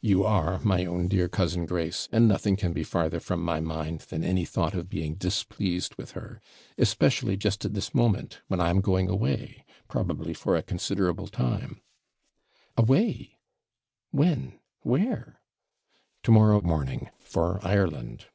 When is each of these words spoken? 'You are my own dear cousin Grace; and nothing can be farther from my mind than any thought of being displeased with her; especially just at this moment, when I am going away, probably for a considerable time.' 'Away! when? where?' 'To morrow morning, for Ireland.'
'You 0.00 0.22
are 0.22 0.60
my 0.60 0.84
own 0.84 1.08
dear 1.08 1.28
cousin 1.28 1.66
Grace; 1.66 2.08
and 2.12 2.28
nothing 2.28 2.54
can 2.54 2.72
be 2.72 2.84
farther 2.84 3.18
from 3.18 3.42
my 3.42 3.58
mind 3.58 4.02
than 4.02 4.22
any 4.22 4.44
thought 4.44 4.72
of 4.72 4.88
being 4.88 5.16
displeased 5.16 5.96
with 5.96 6.12
her; 6.12 6.40
especially 6.78 7.36
just 7.36 7.64
at 7.64 7.74
this 7.74 7.92
moment, 7.92 8.38
when 8.46 8.60
I 8.60 8.70
am 8.70 8.80
going 8.80 9.08
away, 9.08 9.64
probably 9.88 10.32
for 10.32 10.54
a 10.54 10.62
considerable 10.62 11.26
time.' 11.26 11.80
'Away! 12.76 13.36
when? 14.12 14.60
where?' 14.82 15.40
'To 16.22 16.30
morrow 16.30 16.60
morning, 16.62 17.10
for 17.18 17.58
Ireland.' 17.66 18.26